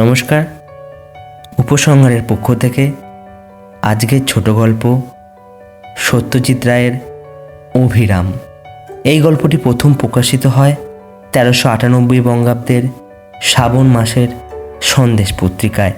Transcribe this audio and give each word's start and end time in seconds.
নমস্কার। 0.00 0.42
উপসংহারের 1.58 2.22
পক্ষ 2.28 2.46
থেকে 2.54 2.84
আজকের 3.82 4.22
ছোট 4.26 4.46
গল্প 4.60 4.82
সত্যজিৎ 5.96 6.60
রায়ের 6.66 6.94
অভিরাম। 7.82 8.26
এই 9.04 9.18
গল্পটি 9.20 9.56
প্রথম 9.56 9.90
প্রকাশিত 9.94 10.44
হয় 10.46 10.74
তেরোশো 11.32 11.66
আটানব্বই 11.68 12.20
বঙ্গাব্দের 12.20 12.84
শ্রাবণ 13.42 13.86
মাসের 13.96 14.28
সন্দেশ 14.92 15.28
পত্রিকায়। 15.40 15.94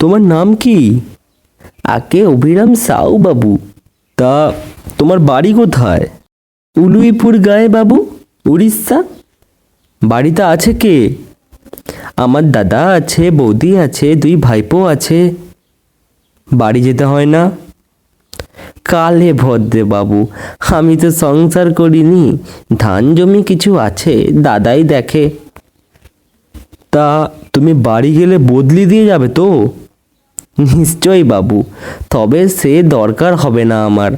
তোমার 0.00 0.22
নাম 0.34 0.48
কি? 0.62 0.78
আকে 1.96 2.20
অভিরাম 2.34 2.70
সাউ 2.86 3.10
বাবু, 3.18 3.52
তা 4.18 4.34
তোমার 4.98 5.18
বাড়ি 5.30 5.50
কোথায়? 5.52 6.04
উলুইপুর 6.76 7.34
গায়ে 7.38 7.68
বাবু, 7.68 7.96
উড়িষ্যা? 8.46 8.98
বাড়িতে 10.02 10.42
আছে 10.42 10.74
কে? 10.74 11.14
আমার 12.16 12.52
দাদা 12.52 12.86
আছে, 12.86 13.30
বৌদি 13.30 13.76
আছে, 13.76 14.14
দুই 14.14 14.36
ভাইপো 14.36 14.84
আছে। 14.84 15.34
বাড়ি 16.52 16.82
যেতে 16.82 17.04
হয় 17.04 17.26
না? 17.26 17.50
কালে 18.84 19.32
ভদ্রে 19.32 19.84
বাবু, 19.84 20.26
আমি 20.70 20.96
তো 20.96 21.10
সংসার 21.10 21.74
করিনি। 21.74 22.38
ধান 22.78 23.14
জমি 23.14 23.42
কিছু 23.42 23.78
আছে, 23.78 24.26
দাদাই 24.32 24.82
দেখে। 24.82 25.30
তা 26.92 27.30
তুমি 27.52 27.74
বাড়ি 27.74 28.14
গেলে 28.14 28.38
বদলি 28.38 28.86
দিয়ে 28.86 29.06
যাবে 29.06 29.28
তো? 29.28 29.72
নিশ্চয়ই 30.58 31.22
বাবু, 31.22 31.64
তবে 32.10 32.48
সে 32.48 32.82
দরকার 32.82 33.34
হবে 33.34 33.64
না 33.64 33.84
আমার। 33.84 34.12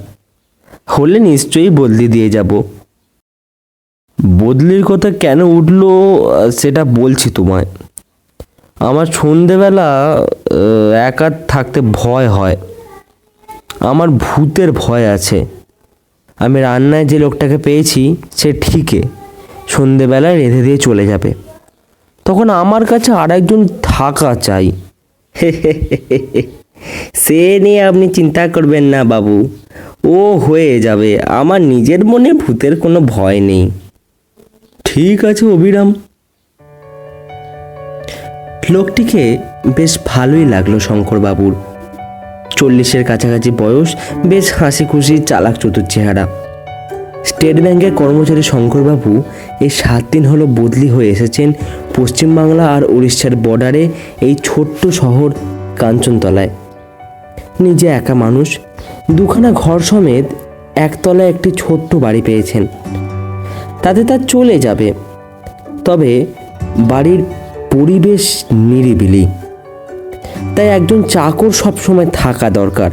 হলে 0.87 1.19
নিশ্চয়ই 1.19 1.71
বদলি 1.71 2.09
দিয়ে 2.09 2.29
যাব। 2.31 2.63
বদলির 4.27 4.85
কথা 4.85 5.11
কেন 5.11 5.43
উঠল, 5.43 5.83
সেটা 6.51 6.85
বলছি 6.85 7.31
তোমায়। 7.31 7.67
আমার 8.79 9.07
সন্ধেবেলা 9.07 10.19
একা 11.07 11.31
থাকতে 11.31 11.81
ভয় 11.81 12.29
হয়। 12.29 12.57
আমার 13.81 14.09
ভূতের 14.09 14.73
ভয় 14.73 15.13
আছে। 15.13 15.47
আমি 16.39 16.61
রান্নায় 16.61 17.05
যে 17.05 17.19
লোকটাকে 17.19 17.59
পেয়েছি, 17.59 18.17
সে 18.37 18.53
ঠিকই 18.53 19.03
সন্ধেবেলায় 19.69 20.37
রেঁধে 20.37 20.63
দিয়ে 20.63 20.79
চলে 20.79 21.07
যাবে। 21.07 21.35
তখন 22.25 22.51
আমার 22.51 22.87
কাছে 22.87 23.13
আর 23.13 23.31
একজন 23.31 23.67
থাকা 23.83 24.35
চাই। 24.35 24.73
সে 27.15 27.59
নিয়ে 27.63 27.83
আপনি 27.83 28.09
চিন্তা 28.09 28.49
করবেন 28.49 28.85
না 28.85 29.05
বাবু। 29.05 29.49
ও 30.05 30.37
হয়ে 30.37 30.81
যাবে। 30.81 31.21
আমার 31.21 31.61
নিজের 31.61 32.05
মনে 32.05 32.33
ভূতের 32.33 32.81
কোনো 32.81 33.01
ভয় 33.01 33.41
নেই। 33.41 33.71
ঠিক 34.91 35.19
আছে 35.25 35.45
অবিরাম 35.47 35.89
লোকটিকে 38.71 39.23
বেশ 39.77 39.99
ভালোই 40.07 40.45
লাগল 40.45 40.79
শঙ্করবাবুর। 40.79 41.55
চল্লিশের 42.57 43.05
কাছাকাছি 43.05 43.51
বয়স, 43.51 43.97
বেশ 44.27 44.47
হাসি 44.53 44.85
খুশি 44.85 45.19
চালাক 45.19 45.57
চতুর 45.57 45.87
চেহারা। 45.89 46.25
স্টেট 47.25 47.57
ব্যাংকের 47.61 47.93
কর্মচারী 47.95 48.43
শঙ্করবাবু 48.43 49.23
এই 49.61 49.71
সাত 49.71 50.03
দিন 50.11 50.25
হলো 50.27 50.47
বদলি 50.47 50.89
হয়ে 50.89 51.11
এসেছেন 51.11 51.53
পশ্চিমবাংলা 51.97 52.65
আর 52.77 52.83
উড়িষ্যার 52.85 53.35
বর্ডারে 53.37 53.89
এই 54.21 54.35
ছোট্ট 54.43 54.87
শহর 55.01 55.29
কাঞ্চনতলায়। 55.79 56.51
নিজে 57.61 57.87
একা 57.87 58.15
মানুষ, 58.15 58.59
দুখানা 59.11 59.51
ঘর 59.53 59.79
সমেত 59.79 60.27
একতলায় 60.77 61.29
একটি 61.29 61.51
ছোট্ট 61.57 61.91
বাড়ি 61.95 62.23
পেয়েছেন। 62.23 62.67
তাতে 63.83 64.05
তার 64.05 64.19
চলে 64.19 64.59
যাবে। 64.59 64.93
তবে 65.85 66.27
বাড়ির 66.79 67.25
পরিবেশ 67.71 68.45
নিরিবিলি। 68.53 69.27
তাই 70.57 70.69
একজন 70.69 71.03
চাকর 71.03 71.51
সবসময় 71.51 72.07
থাকা 72.07 72.51
দরকার। 72.51 72.91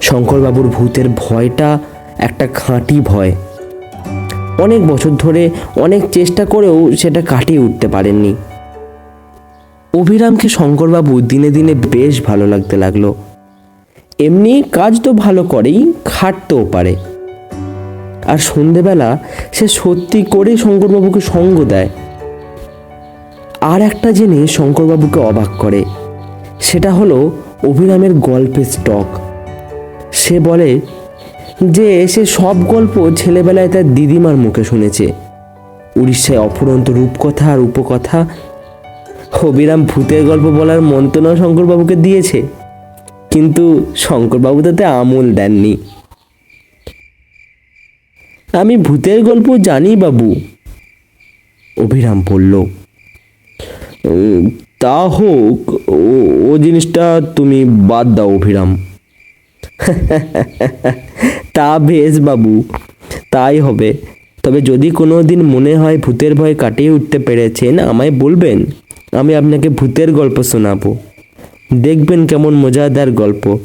শঙ্করবাবুর 0.00 0.66
ভূতের 0.66 1.08
ভয়টা 1.16 1.78
একটা 2.18 2.46
খাঁটি 2.46 3.00
ভয়। 3.00 3.32
অনেক 4.58 4.86
বছর 4.86 5.10
ধরে 5.10 5.50
অনেক 5.76 6.10
চেষ্টা 6.10 6.44
করেও 6.44 6.96
সেটা 6.96 7.22
কাটিয়ে 7.22 7.58
উঠতে 7.58 7.88
পারেননি। 7.88 8.34
অভিরামকে 9.94 10.48
শঙ্করবাবু 10.48 11.20
দিনে 11.20 11.50
দিনে 11.50 11.74
বেশ 11.74 12.24
ভালো 12.24 12.46
লাগতে 12.46 12.76
লাগল। 12.76 13.14
এমনি 14.18 14.62
কাজ 14.62 15.00
তো 15.00 15.12
ভালো 15.12 15.44
করেই, 15.44 15.92
খাটতেও 16.04 16.68
পারে। 16.72 16.96
আর 18.30 18.38
সন্ধেবেলা 18.38 19.08
সে 19.52 19.66
সত্যি 19.68 20.20
করেই 20.22 20.56
শঙ্করবাবুকে 20.56 21.20
সঙ্গ 21.20 21.56
দেয়। 21.64 21.88
আর 23.60 23.80
একটা 23.82 24.08
জিনিস 24.12 24.46
শঙ্করবাবুকে 24.50 25.20
অবাক 25.20 25.50
করে, 25.58 25.80
সেটা 26.60 26.90
হলো 26.92 27.18
অভিরামের 27.68 28.12
গল্পের 28.28 28.64
স্টক 28.64 29.08
সে 30.12 30.36
বলে 30.40 30.70
যে, 31.76 31.88
সে 32.08 32.22
সব 32.26 32.56
গল্প 32.64 32.94
ছেলেবেলায় 33.16 33.68
তার 33.68 33.86
দিদিমার 33.94 34.36
মুখে 34.36 34.62
শুনেছে। 34.64 35.06
উড়িষ্যায় 35.96 36.40
অফুরন্ত 36.40 36.86
রূপকথা 36.90 37.46
আর 37.52 37.60
উপকথা। 37.60 38.18
অভিরাম 39.42 39.80
ভূতের 39.86 40.22
গল্প 40.26 40.46
বলার 40.58 40.80
মন্ত্রণা 40.82 41.30
শঙ্করবাবুকে 41.36 41.96
দিয়েছে। 41.96 42.38
কিন্তু 43.30 43.64
শঙ্করবাবু 43.96 44.58
তাতে 44.62 44.84
আমল 44.84 45.26
দেননি। 45.34 45.72
আমি 48.52 48.76
ভূতের 48.76 49.24
গল্প 49.24 49.56
জানি, 49.56 49.96
বাবু। 49.96 50.40
অভিরাম 51.76 52.22
বলল 52.26 52.64
তা 54.80 55.08
হোক, 55.08 55.88
ও- 55.88 56.58
জিনিসটা 56.62 57.20
তুমি 57.36 57.64
বাদ 57.64 58.14
দাও, 58.14 58.34
অভিরাম। 58.34 58.86
তা 61.54 61.78
বেশ, 61.78 62.20
বাবু, 62.20 62.64
তাই 63.30 63.60
হবে। 63.60 63.94
তবে 64.42 64.60
যদি 64.60 64.90
কোনো 64.90 65.22
দিন 65.22 65.42
মনে 65.42 65.76
হয় 65.76 65.98
ভূতের 65.98 66.34
ভয় 66.34 66.54
কাটিয়ে 66.54 66.90
উঠতে 66.90 67.18
পেরেছেন, 67.18 67.78
আমায় 67.78 68.10
বলবেন, 68.10 68.64
আমি 69.12 69.34
আপনাকে 69.34 69.68
ভূতের 69.68 70.12
গল্প 70.12 70.42
শোনাবো। 70.42 70.98
দেখবেন 71.74 72.26
কেমন 72.26 72.54
মজাদার 72.54 73.10
গল্প। 73.10 73.58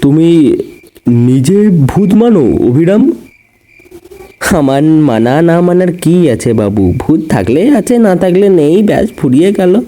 তুমি 0.00 0.56
নিজে 1.06 1.68
ভূত 1.68 2.14
মানো 2.14 2.40
অভিরাম? 2.40 3.12
আমার 4.50 4.82
মানা 4.82 5.42
না 5.42 5.60
মানার 5.60 5.92
কি 5.92 6.30
আছে 6.30 6.52
বাবু? 6.52 6.94
ভূত 6.98 7.20
থাকলে 7.28 7.68
আছে 7.68 7.98
না 7.98 8.16
থাকলে 8.16 8.48
নেই 8.48 8.82
ব্যাস 8.82 9.08
ফুরিয়ে 9.16 9.52
গেল। 9.52 9.80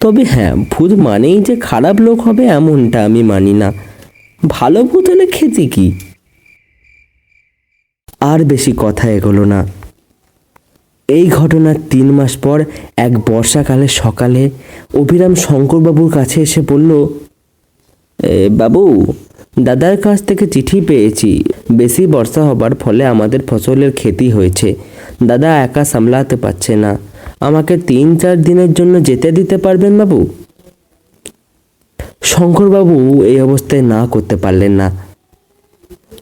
তবে 0.00 0.24
হ্যাঁ 0.24 0.56
ভূত 0.56 0.92
মানেই 0.92 1.40
যে 1.40 1.56
খারাপ 1.56 2.00
লোক 2.00 2.20
হবে 2.20 2.44
এমনটা 2.46 3.04
আমি 3.04 3.22
মানি 3.22 3.52
না। 3.52 3.72
ভালো 4.48 4.82
ভূত 4.82 5.10
হলে 5.10 5.26
খেতে 5.26 5.66
কি? 5.66 5.92
আর 8.20 8.44
বেশি 8.44 8.72
কথা 8.76 9.10
এগোলো 9.10 9.44
না। 9.44 9.66
এই 11.08 11.30
ঘটনার 11.30 11.74
তিন 11.90 12.10
মাস 12.10 12.36
পর 12.36 12.64
এক 12.96 13.18
বর্ষাকালে 13.18 13.88
সকালে 13.88 14.50
অভিরাম 14.94 15.34
শঙ্করবাবুর 15.34 16.12
কাছে 16.12 16.42
এসে 16.42 16.60
বলল 16.60 17.08
"এ, 18.22 18.48
বাবু 18.50 19.12
দাদার 19.62 19.96
কাছ 19.96 20.22
থেকে 20.22 20.46
চিঠি 20.46 20.80
পেয়েছি। 20.80 21.44
বেশি 21.72 22.06
বর্ষা 22.06 22.44
হবার 22.44 22.74
ফলে 22.74 23.06
আমাদের 23.06 23.40
ফসলের 23.46 23.92
ক্ষতি 23.92 24.30
হয়েছে। 24.30 24.74
দাদা 25.22 25.56
একা 25.56 25.84
সামলাতে 25.84 26.36
পারছে 26.36 26.76
না। 26.76 26.98
আমাকে 27.40 27.76
তিন 27.76 28.16
চার 28.16 28.42
দিনের 28.42 28.72
জন্য 28.72 29.02
যেতে 29.02 29.32
দিতে 29.32 29.56
পারবেন 29.56 29.98
বাবু? 29.98 30.26
শঙ্করবাবু 32.22 33.24
এই 33.24 33.40
অবস্থায় 33.40 33.82
না 33.82 34.06
করতে 34.06 34.36
পারলেন 34.36 34.72
না। 34.72 34.96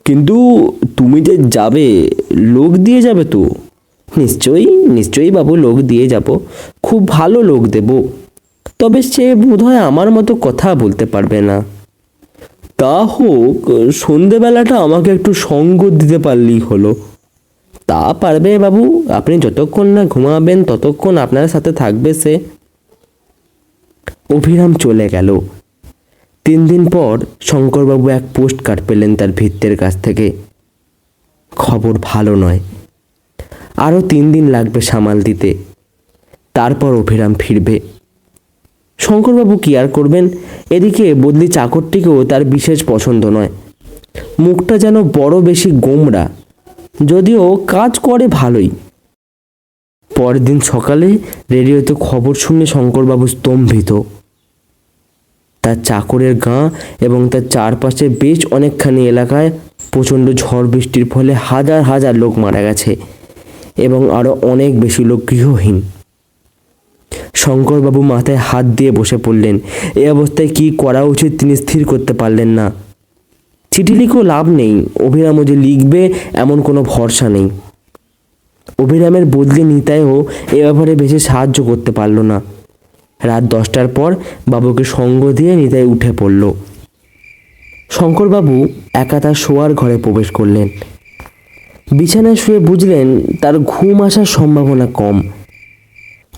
কিন্তু 0.05 0.37
তুমি 0.97 1.21
যে 1.21 1.37
যাবে, 1.37 2.11
লোক 2.31 2.73
দিয়ে 2.73 3.03
যাবে 3.03 3.25
তো। 3.25 3.51
নিশ্চয়ই 4.17 4.87
নিশ্চয়ই 4.87 5.31
বাবু 5.31 5.57
লোক 5.57 5.79
দিয়ে 5.81 6.07
যাব। 6.09 6.39
খুব 6.83 7.09
ভালো 7.09 7.43
লোক 7.43 7.67
দেব। 7.67 8.09
তবে 8.79 9.03
সে 9.03 9.35
বোধহয় 9.35 9.79
আমার 9.79 10.11
মতো 10.11 10.35
কথা 10.35 10.75
বলতে 10.75 11.07
পারবে 11.07 11.41
না। 11.41 11.74
তা 12.85 13.05
হোক, 13.05 13.91
সন্ধেবেলাটা 13.95 14.77
আমাকে 14.77 15.11
একটু 15.11 15.33
সঙ্গ 15.33 15.91
দিতে 15.91 16.19
পারলেই 16.19 16.59
হলো। 16.59 16.97
তা 17.87 18.15
পারবে 18.21 18.59
বাবু, 18.59 19.09
আপনি 19.09 19.39
যতক্ষণ 19.39 19.87
না 19.87 20.05
ঘুমাবেন 20.05 20.65
ততক্ষণ 20.65 21.19
আপনার 21.19 21.49
সাথে 21.49 21.73
থাকবে 21.73 22.15
সে। 22.15 22.41
অভিরাম 24.31 24.75
চলে 24.75 25.09
গেল। 25.09 25.41
তিন 26.45 26.67
দিন 26.67 26.91
পর 26.91 27.19
শঙ্করবাবু 27.41 28.09
এক 28.09 28.23
পোস্ট 28.35 28.63
কার্ড 28.63 28.81
পেলেন 28.89 29.17
তার 29.17 29.29
ভিত্তের 29.29 29.77
কাছ 29.77 30.03
থেকে। 30.03 30.33
খবর 31.53 31.99
ভালো 32.03 32.35
নয়। 32.35 32.61
আরও 33.77 34.01
তিন 34.01 34.33
দিন 34.33 34.49
লাগবে 34.49 34.81
সামাল 34.81 35.23
দিতে। 35.23 35.59
তারপর 36.55 36.95
অভিরাম 36.95 37.35
ফিরবে। 37.39 37.81
শঙ্করবাবু 38.99 39.57
কি 39.59 39.71
আর 39.77 39.89
করবেন? 39.89 40.29
এদিকে 40.71 41.15
বদলি 41.15 41.49
চাকরটিকেও 41.49 42.25
তার 42.25 42.45
বিশেষ 42.45 42.79
পছন্দ 42.87 43.27
নয়। 43.27 43.51
মুখটা 44.39 44.79
যেন 44.79 45.03
বড় 45.03 45.41
বেশি 45.41 45.71
গোমরা 45.71 46.25
যদিও 47.07 47.57
কাজ 47.67 47.99
করে 47.99 48.27
ভালোই। 48.29 48.71
পরের 50.11 50.45
দিন 50.45 50.61
সকালে 50.61 51.19
রেডিওতে 51.53 51.95
খবর 52.01 52.35
শুনে 52.35 52.67
শঙ্করবাবু 52.67 53.27
স্তম্ভিত। 53.27 53.91
তার 55.63 55.77
চাকরের 55.85 56.35
গাঁ 56.35 56.71
এবং 57.01 57.29
তার 57.29 57.45
চারপাশে 57.49 58.09
বেশ 58.09 58.47
অনেকখানি 58.47 59.09
এলাকায় 59.09 59.51
প্রচণ্ড 59.93 60.27
ঝড় 60.33 60.67
বৃষ্টির 60.69 61.05
ফলে 61.05 61.33
হাজার 61.33 61.83
হাজার 61.83 62.15
লোক 62.15 62.33
মারা 62.39 62.61
গেছে 62.63 62.97
এবং 63.77 64.01
আরও 64.11 64.33
অনেক 64.43 64.81
বেশি 64.81 65.05
লোক 65.05 65.21
গৃহহীন। 65.31 65.77
শঙ্করবাবু 67.35 68.03
মাথায় 68.03 68.37
হাত 68.37 68.65
দিয়ে 68.65 68.91
বসে 68.91 69.17
পড়লেন। 69.17 69.59
এ 69.95 70.11
অবস্থায় 70.11 70.49
কি 70.49 70.71
করা 70.79 71.03
উচিত 71.03 71.39
তিনি 71.39 71.57
স্থির 71.57 71.85
করতে 71.85 72.13
পারলেন 72.13 72.49
না। 72.49 72.73
চিঠি 73.71 73.95
লিখেও 73.95 74.23
লাভ 74.23 74.49
নেই। 74.49 74.87
অভিরামও 75.01 75.45
যে 75.45 75.57
লিখবে 75.57 76.13
এমন 76.33 76.63
কোনো 76.63 76.83
ভরসা 76.83 77.29
নেই। 77.29 77.49
অভিরামের 78.79 79.25
বদলে 79.25 79.63
নিতাইও 79.65 80.27
এ 80.53 80.63
ব্যাপারে 80.63 80.95
বেশি 80.95 81.19
সাহায্য 81.19 81.65
করতে 81.65 81.93
পারল 81.93 82.19
না। 82.21 82.43
রাত 83.25 83.43
দশটার 83.45 83.89
পর 83.89 84.17
বাবুকে 84.49 84.85
সঙ্গ 84.85 85.33
দিয়ে 85.33 85.57
নিতাই 85.57 85.85
উঠে 85.85 86.13
পড়ল। 86.19 86.53
শঙ্করবাবু 87.91 88.69
একা 88.93 89.21
তার 89.21 89.35
শোয়ার 89.35 89.75
ঘরে 89.75 89.97
প্রবেশ 89.97 90.31
করলেন। 90.31 90.69
বিছানায় 91.93 92.37
শুয়ে 92.37 92.59
বুঝলেন 92.59 93.21
তার 93.41 93.59
ঘুম 93.59 94.03
আসার 94.03 94.25
সম্ভাবনা 94.25 94.87
কম। 94.87 95.23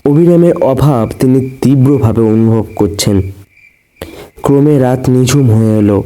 অভিরামের 0.07 0.55
অভাব 0.63 1.09
তিনি 1.19 1.49
তীব্রভাবে 1.61 2.21
অনুভব 2.21 2.65
করছেন। 2.75 3.21
ক্রমে 4.41 4.79
রাত 4.79 5.09
নিঝুম 5.09 5.51
হয়ে 5.51 5.77
এলো। 5.77 6.03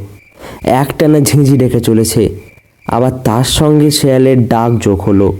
একটানা 0.62 1.20
ঝিঁঝি 1.20 1.56
ডেকে 1.56 1.80
চলেছে। 1.80 2.22
আবার 2.86 3.10
তার 3.10 3.44
সঙ্গে 3.44 3.90
শেয়ালের 3.90 4.48
ডাক 4.48 4.72
যোগ 4.72 5.00
হলো। 5.00 5.32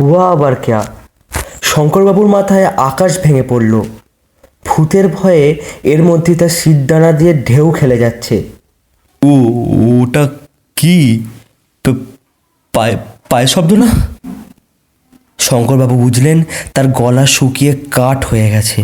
হুয়া 0.00 0.30
আবার 0.30 0.54
ক্যা? 0.54 0.86
শঙ্করবাবুর 1.62 2.26
মাথায় 2.26 2.64
আকাশ 2.64 3.18
ভেঙে 3.24 3.42
পড়ল। 3.42 3.82
ভূতের 4.66 5.08
ভয়ে 5.08 5.62
এর 5.82 6.02
মধ্যে 6.02 6.34
তার 6.34 6.48
সিদ্ধানা 6.48 7.12
দিয়ে 7.12 7.42
ঢেউ 7.46 7.70
খেলে 7.70 7.96
যাচ্ছে। 7.96 8.44
ও, 9.22 9.32
ওটা 10.02 10.28
কি? 10.76 11.24
পায়ে 12.76 12.96
পায়ে 13.30 13.46
শব্দ 13.46 13.70
না? 13.72 13.88
শঙ্করবাবু 15.38 15.96
বুঝলেন 16.02 16.38
তার 16.74 16.86
গলা 17.00 17.24
শুকিয়ে 17.26 17.72
কাঠ 17.90 18.18
হয়ে 18.24 18.48
গেছে। 18.50 18.80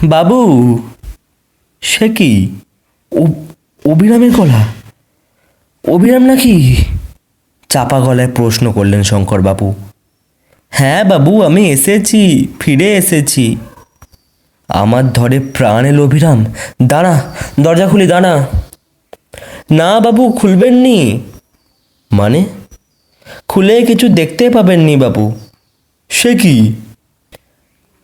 বাবু, 0.00 0.38
সে 1.82 2.06
কি? 2.08 2.30
অবিরামের 3.84 4.32
গলা? 4.32 4.62
অবিরাম 5.84 6.22
নাকি? 6.22 6.54
চাপা 7.68 7.98
গলায় 8.00 8.30
প্রশ্ন 8.34 8.64
করলেন 8.72 9.02
শঙ্করবাবু। 9.02 9.74
হ্যাঁ 10.72 11.02
বাবু, 11.04 11.32
আমি 11.42 11.62
এসেছি, 11.70 12.22
ফিরে 12.60 12.88
এসেছি। 12.96 13.56
আমার 14.68 15.04
ধরে 15.12 15.38
প্রাণ 15.56 15.82
এলো 15.84 16.02
অভিরাম 16.04 16.38
দাঁড়া, 16.82 17.14
দরজা 17.60 17.86
খুলি, 17.88 18.06
দাঁড়া। 18.06 18.34
না 19.70 19.90
বাবু 20.00 20.22
খুলবেন 20.32 20.74
নি 20.86 20.98
মানে? 22.12 22.44
খুলে 23.48 23.82
কিছু 23.82 24.08
দেখতে 24.08 24.50
পাবেননি 24.50 24.96
বাবু। 24.96 25.34
সে 26.08 26.34
কি? 26.34 26.72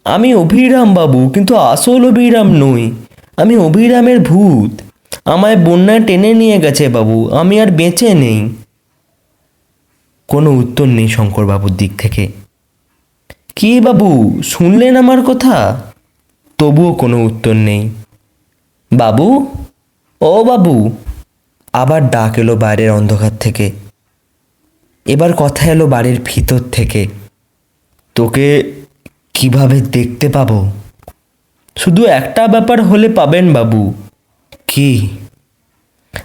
আমি 0.05 0.35
অভিরাম 0.35 0.95
বাবু, 0.95 1.29
কিন্তু 1.29 1.57
আসল 1.57 2.09
অভিরাম 2.09 2.51
নই। 2.51 2.93
আমি 3.37 3.57
অভিরামের 3.57 4.21
ভূত। 4.21 4.81
আমায় 5.25 5.57
বন্যায় 5.57 6.01
টেনে 6.01 6.35
নিয়ে 6.35 6.59
গেছে 6.59 6.89
বাবু, 6.89 7.31
আমি 7.31 7.61
আর 7.61 7.67
বেঁচে 7.67 8.15
নেই। 8.15 8.49
কোনো 10.29 10.51
উত্তর 10.51 10.87
নেই 10.87 11.09
শঙ্করবাবুর 11.09 11.77
দিক 11.77 11.93
থেকে। 11.99 12.33
কি 13.57 13.81
বাবু, 13.81 14.41
শুনলেন 14.45 14.97
আমার 14.97 15.23
কথা? 15.23 15.83
তবুও 16.59 16.95
কোনো 16.95 17.25
উত্তর 17.25 17.53
নেই। 17.53 17.91
বাবু? 18.93 19.55
ও 20.21 20.45
বাবু, 20.45 20.93
আবার 21.73 22.11
ডাক 22.11 22.39
এলো 22.39 22.57
বাইরের 22.57 22.93
অন্ধকার 22.93 23.37
থেকে। 23.37 23.82
এবার 25.07 25.33
কথা 25.33 25.71
এলো 25.71 25.87
বাড়ির 25.87 26.21
ভিতর 26.25 26.59
থেকে। 26.73 27.07
তোকে 28.15 28.73
কীভাবে 29.35 29.81
দেখতে 29.81 30.29
পাবো? 30.29 30.71
শুধু 31.79 32.05
একটা 32.05 32.49
ব্যাপার 32.49 32.83
হলে 32.83 33.09
পাবেন 33.09 33.53
বাবু। 33.53 33.95
কি? 34.67 35.09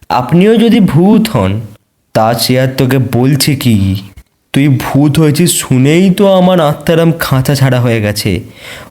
আপনিও 0.09 0.57
যদি 0.57 0.79
ভূত 0.79 1.29
হন, 1.29 1.61
তা 2.13 2.25
আর 2.27 2.75
তোকে 2.77 2.97
বলছে 2.97 3.55
কি? 3.55 3.95
তুই 4.53 4.67
ভূত 4.67 5.19
হয়েছিস 5.19 5.53
শুনেই 5.53 6.09
তো 6.09 6.33
আমার 6.33 6.59
আত্মারাম 6.59 7.11
খাঁচা 7.11 7.55
ছাড়া 7.55 7.81
হয়ে 7.81 8.01
গেছে। 8.01 8.43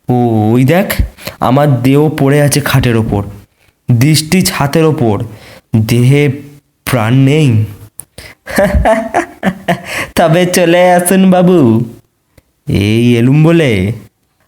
ও 0.08 0.14
ওই 0.52 0.64
দেখ, 0.64 0.94
আমার 1.40 1.82
দেহ 1.82 2.08
পড়ে 2.08 2.42
আছে 2.42 2.60
খাটের 2.60 2.96
ওপর। 2.96 3.22
দৃষ্টি 3.92 4.42
ছাতের 4.42 4.84
ওপর। 4.84 5.24
দেহে 5.76 6.28
প্রাণ 6.84 7.14
নেই। 7.14 7.64
তবে 10.16 10.46
চলে 10.46 10.92
আসুন 10.92 11.30
বাবু। 11.30 11.84
এই 12.68 13.16
এলুম 13.16 13.44
বলে 13.44 13.92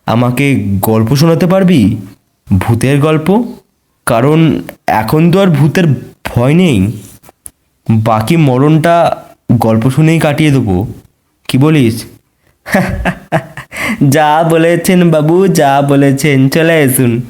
আমাকে 0.06 0.64
গল্প 0.82 1.14
শোনাতে 1.14 1.46
পারবি? 1.46 1.96
ভূতের 2.58 3.00
গল্প? 3.00 3.54
কারণ 4.06 4.62
এখন 4.86 5.30
তো 5.30 5.40
আর 5.40 5.46
ভূতের 5.46 5.86
ভয় 6.24 6.54
নেই। 6.54 6.92
বাকি 7.90 8.36
মরণটা 8.36 9.24
গল্প 9.52 9.90
শুনেই 9.90 10.18
কাটিয়ে 10.18 10.50
দেবো। 10.50 10.86
কি 11.48 11.58
বলিস? 11.58 12.04
যা 14.08 14.44
বলেছেন 14.50 15.10
বাবু, 15.10 15.48
যা 15.48 15.82
বলেছেন, 15.82 16.48
চলে 16.48 16.82
আসুন। 16.82 17.20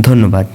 ধন্যবাদ। 0.00 0.46